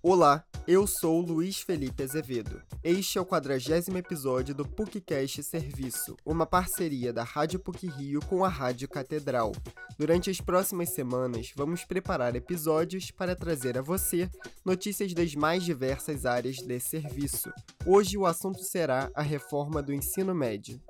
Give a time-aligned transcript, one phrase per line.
[0.00, 2.62] Olá, eu sou Luiz Felipe Azevedo.
[2.84, 8.44] Este é o quadragésimo episódio do PUCcast Serviço, uma parceria da Rádio PUC Rio com
[8.44, 9.50] a Rádio Catedral.
[9.98, 14.30] Durante as próximas semanas, vamos preparar episódios para trazer a você
[14.64, 17.52] notícias das mais diversas áreas de serviço.
[17.84, 20.80] Hoje o assunto será a reforma do ensino médio.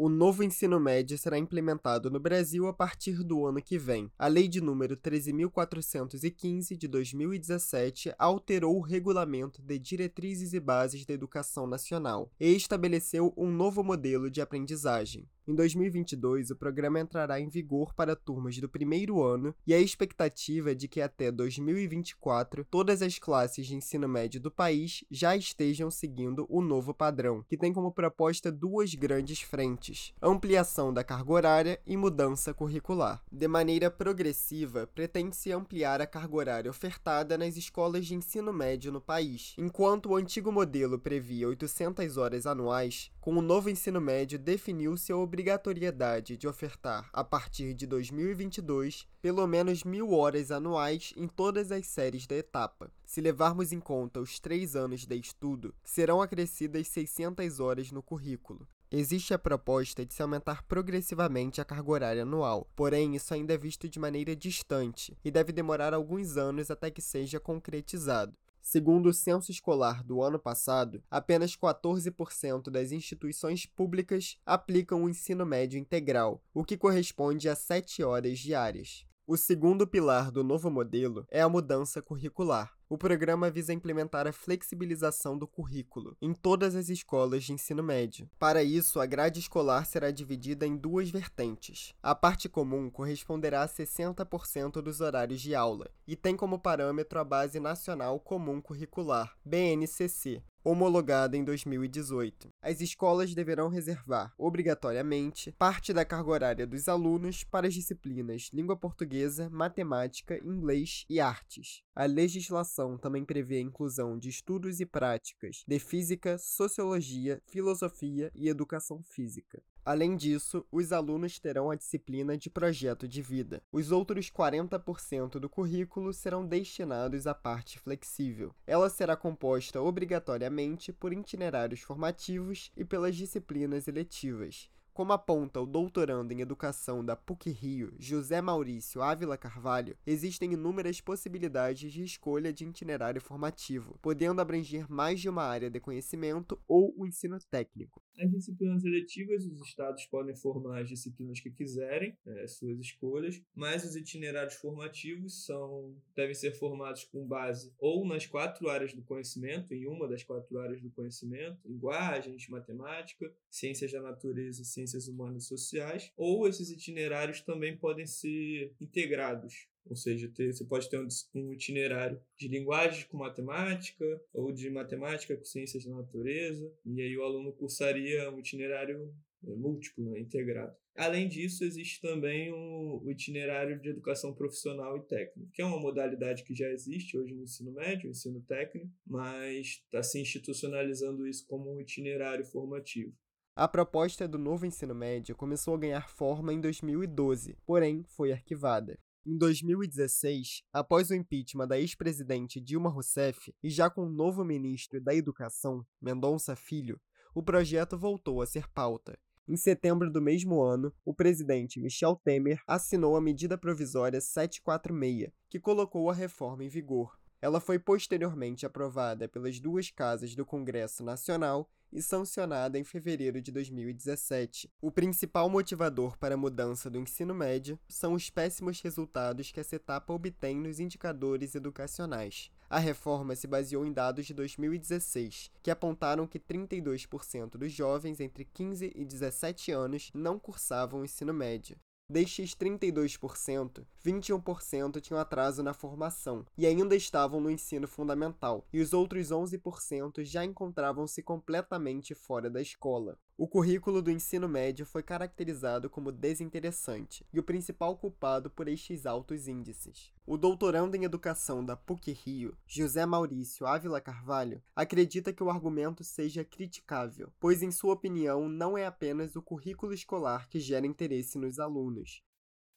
[0.00, 4.08] O novo ensino médio será implementado no Brasil a partir do ano que vem.
[4.16, 11.12] A Lei de número 13.415 de 2017 alterou o regulamento de diretrizes e bases da
[11.12, 15.28] educação nacional e estabeleceu um novo modelo de aprendizagem.
[15.48, 20.72] Em 2022, o programa entrará em vigor para turmas do primeiro ano e a expectativa
[20.72, 25.90] é de que até 2024 todas as classes de ensino médio do país já estejam
[25.90, 31.80] seguindo o novo padrão, que tem como proposta duas grandes frentes: ampliação da carga horária
[31.86, 33.24] e mudança curricular.
[33.32, 39.00] De maneira progressiva, pretende-se ampliar a carga horária ofertada nas escolas de ensino médio no
[39.00, 39.54] país.
[39.56, 45.16] Enquanto o antigo modelo previa 800 horas anuais, com o novo ensino médio definiu-se a
[45.38, 51.86] obrigatoriedade de ofertar, a partir de 2022, pelo menos mil horas anuais em todas as
[51.86, 52.90] séries da etapa.
[53.06, 58.66] Se levarmos em conta os três anos de estudo, serão acrescidas 600 horas no currículo.
[58.90, 63.58] Existe a proposta de se aumentar progressivamente a carga horária anual, porém isso ainda é
[63.58, 68.34] visto de maneira distante e deve demorar alguns anos até que seja concretizado.
[68.70, 75.46] Segundo o censo escolar do ano passado, apenas 14% das instituições públicas aplicam o ensino
[75.46, 79.06] médio integral, o que corresponde a 7 horas diárias.
[79.30, 82.72] O segundo pilar do novo modelo é a mudança curricular.
[82.88, 88.26] O programa visa implementar a flexibilização do currículo em todas as escolas de ensino médio.
[88.38, 91.92] Para isso, a grade escolar será dividida em duas vertentes.
[92.02, 97.24] A parte comum corresponderá a 60% dos horários de aula e tem como parâmetro a
[97.24, 102.52] Base Nacional Comum Curricular, BNCC, homologada em 2018.
[102.60, 108.76] As escolas deverão reservar, obrigatoriamente, parte da carga horária dos alunos para as disciplinas língua
[108.76, 111.82] portuguesa, matemática, inglês e artes.
[111.94, 118.48] A legislação também prevê a inclusão de estudos e práticas de física, sociologia, filosofia e
[118.48, 119.62] educação física.
[119.88, 123.62] Além disso, os alunos terão a disciplina de projeto de vida.
[123.72, 128.54] Os outros 40% do currículo serão destinados à parte flexível.
[128.66, 134.68] Ela será composta obrigatoriamente por itinerários formativos e pelas disciplinas eletivas.
[134.98, 141.92] Como aponta o doutorando em educação da PUC-Rio, José Maurício Ávila Carvalho, existem inúmeras possibilidades
[141.92, 147.06] de escolha de itinerário formativo, podendo abranger mais de uma área de conhecimento ou o
[147.06, 148.02] ensino técnico.
[148.18, 153.84] As disciplinas eletivas, os estados podem formar as disciplinas que quiserem, é, suas escolhas, mas
[153.84, 159.72] os itinerários formativos são devem ser formados com base ou nas quatro áreas do conhecimento,
[159.72, 165.44] em uma das quatro áreas do conhecimento, linguagens, matemática, ciências da natureza e ciências humanas
[165.44, 170.98] e sociais, ou esses itinerários também podem ser integrados ou seja, ter, você pode ter
[170.98, 177.00] um, um, itinerário de linguagens com matemática, ou de matemática com ciências da natureza, e
[177.00, 179.14] aí o aluno cursaria um itinerário
[179.46, 180.76] é, múltiplo, né, integrado.
[180.94, 185.78] Além disso, existe também o, o, itinerário de educação profissional e técnica, que é uma
[185.78, 191.46] modalidade que já existe hoje no ensino médio, ensino técnico, mas está se institucionalizando isso
[191.46, 193.14] como um itinerário formativo.
[193.58, 198.96] A proposta do novo ensino médio começou a ganhar forma em 2012, porém foi arquivada.
[199.26, 205.00] Em 2016, após o impeachment da ex-presidente Dilma Rousseff e já com o novo ministro
[205.00, 207.00] da Educação, Mendonça Filho,
[207.34, 209.18] o projeto voltou a ser pauta.
[209.48, 215.58] Em setembro do mesmo ano, o presidente Michel Temer assinou a medida provisória 746, que
[215.58, 217.18] colocou a reforma em vigor.
[217.42, 223.50] Ela foi posteriormente aprovada pelas duas casas do Congresso Nacional e sancionada em fevereiro de
[223.50, 224.70] 2017.
[224.80, 229.76] O principal motivador para a mudança do ensino médio são os péssimos resultados que essa
[229.76, 232.50] etapa obtém nos indicadores educacionais.
[232.70, 238.44] A reforma se baseou em dados de 2016, que apontaram que 32% dos jovens entre
[238.44, 241.78] 15 e 17 anos não cursavam o ensino médio,
[242.10, 248.94] Destes 32%, 21% tinham atraso na formação e ainda estavam no ensino fundamental, e os
[248.94, 253.18] outros 11% já encontravam-se completamente fora da escola.
[253.40, 259.06] O currículo do ensino médio foi caracterizado como desinteressante e o principal culpado por estes
[259.06, 260.12] altos índices.
[260.26, 266.44] O doutorando em educação da PUC-Rio, José Maurício Ávila Carvalho, acredita que o argumento seja
[266.44, 271.60] criticável, pois, em sua opinião, não é apenas o currículo escolar que gera interesse nos
[271.60, 272.24] alunos.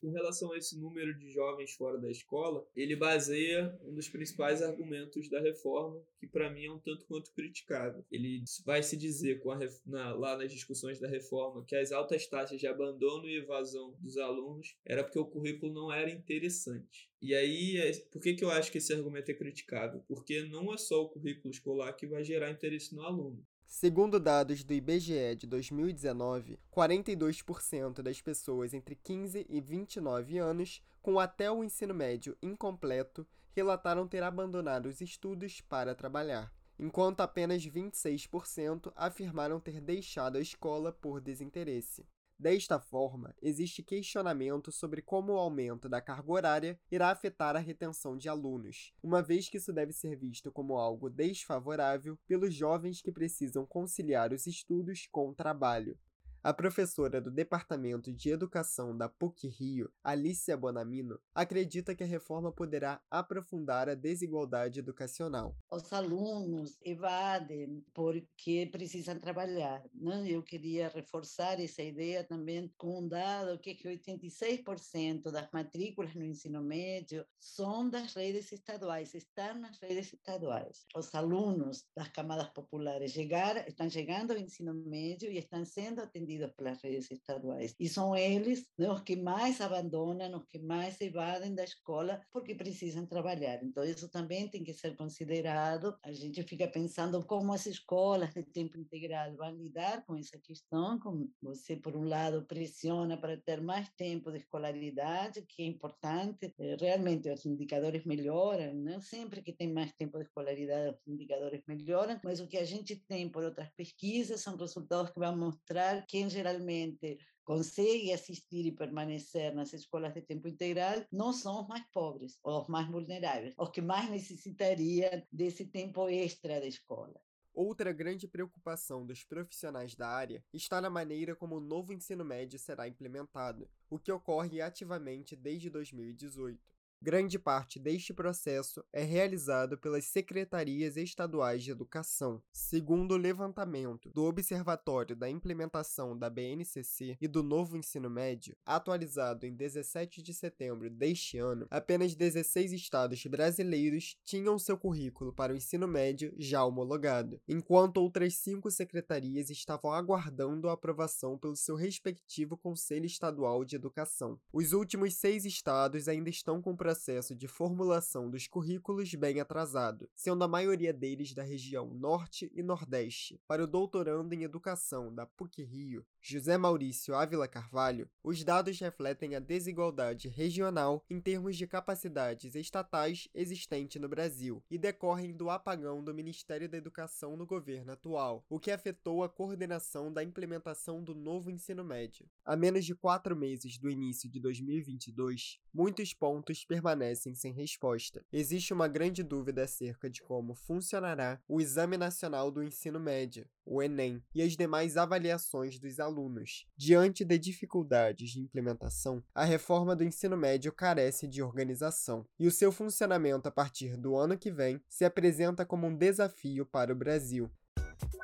[0.02, 4.62] Com relação a esse número de jovens fora da escola, ele baseia um dos principais
[4.64, 8.04] argumentos da reforma, que para mim é um tanto quanto criticável.
[8.12, 12.60] Ele vai se dizer a, na, lá nas discussões da reforma que as altas taxas
[12.60, 17.12] de abandono e evasão dos alunos era porque o currículo não era interessante.
[17.22, 20.04] E aí, é, por que, que eu acho que esse argumento é criticável?
[20.08, 23.46] Porque não é só o currículo escolar que vai gerar interesse no aluno.
[23.74, 31.18] Segundo dados do IBGE de 2019, 42% das pessoas entre 15 e 29 anos com
[31.18, 33.26] até o ensino médio incompleto
[33.56, 40.92] relataram ter abandonado os estudos para trabalhar, enquanto apenas 26% afirmaram ter deixado a escola
[40.92, 42.06] por desinteresse.
[42.42, 48.18] Desta forma, existe questionamento sobre como o aumento da carga horária irá afetar a retenção
[48.18, 53.12] de alunos, uma vez que isso deve ser visto como algo desfavorável pelos jovens que
[53.12, 55.96] precisam conciliar os estudos com o trabalho,
[56.44, 63.00] a professora do Departamento de Educação da PUC-Rio, Alicia Bonamino, acredita que a reforma poderá
[63.12, 65.56] aprofundar a desigualdade educacional.
[65.72, 69.84] Os alunos evadem porque precisam trabalhar.
[69.94, 70.30] Né?
[70.30, 76.16] Eu queria reforçar essa ideia também com um dado que é que 86% das matrículas
[76.16, 80.88] no ensino médio são das redes estaduais, estão nas redes estaduais.
[80.96, 86.52] Os alunos das camadas populares estão chegando ao ensino médio e estão sendo atendidos atendidos
[86.56, 87.76] pelas redes estaduais.
[87.80, 92.22] E são eles né, os que mais abandonam, os que mais se evadem da escola
[92.32, 93.64] porque precisam trabalhar.
[93.64, 95.98] Então, isso também tem que ser considerado.
[96.04, 101.00] A gente fica pensando como as escolas de tempo integral vão lidar com essa questão.
[101.00, 106.54] Como você, por um lado, pressiona para ter mais tempo de escolaridade, que é importante.
[106.60, 109.00] Eh, realmente, os indicadores melhoram, né?
[109.02, 112.96] sempre que tem mais tempo de escolaridade, os indicadores melhoram, mas o que a gente
[113.08, 118.72] tem por outras pesquisas são resultados que vão mostrar que quem geralmente consegue assistir e
[118.72, 123.70] permanecer nas escolas de tempo integral não são os mais pobres, os mais vulneráveis, os
[123.70, 127.20] que mais necessitariam desse tempo extra da escola.
[127.56, 132.60] Outra grande preocupação dos profissionais da área está na maneira como o novo ensino médio
[132.60, 136.71] será implementado, o que ocorre ativamente desde 2018.
[137.04, 142.40] Grande parte deste processo é realizado pelas secretarias estaduais de educação.
[142.54, 149.48] Segundo o levantamento do Observatório da Implementação da BNCC e do Novo Ensino Médio, atualizado
[149.48, 155.56] em 17 de setembro deste ano, apenas 16 estados brasileiros tinham seu currículo para o
[155.56, 162.56] ensino médio já homologado, enquanto outras cinco secretarias estavam aguardando a aprovação pelo seu respectivo
[162.56, 164.40] Conselho Estadual de Educação.
[164.54, 170.44] Os últimos seis estados ainda estão com processo de formulação dos currículos bem atrasado, sendo
[170.44, 173.40] a maioria deles da região Norte e Nordeste.
[173.48, 179.40] Para o doutorando em Educação da PUC-Rio, José Maurício Ávila Carvalho, os dados refletem a
[179.40, 186.14] desigualdade regional em termos de capacidades estatais existente no Brasil e decorrem do apagão do
[186.14, 191.50] Ministério da Educação no governo atual, o que afetou a coordenação da implementação do novo
[191.50, 192.30] ensino médio.
[192.44, 198.26] A menos de quatro meses do início de 2022, muitos pontos permanecem sem resposta.
[198.34, 203.84] Existe uma grande dúvida acerca de como funcionará o Exame Nacional do Ensino Médio, o
[203.84, 206.66] Enem, e as demais avaliações dos alunos.
[206.76, 212.52] Diante de dificuldades de implementação, a reforma do ensino médio carece de organização, e o
[212.52, 216.96] seu funcionamento a partir do ano que vem se apresenta como um desafio para o
[216.96, 217.50] Brasil.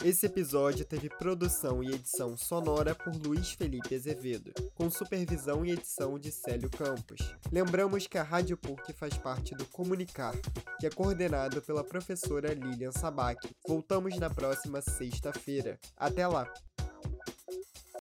[0.04, 6.20] Esse episódio teve produção e edição sonora por Luiz Felipe Azevedo, com supervisão e edição
[6.20, 7.36] de Célio Campos.
[7.52, 10.36] Lembramos que a Rádio PUC faz parte do Comunicar,
[10.80, 13.50] que é coordenado pela professora Lilian Sabac.
[13.68, 15.80] Voltamos na próxima sexta-feira.
[15.98, 16.52] Até lá!